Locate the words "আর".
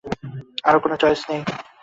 0.63-0.75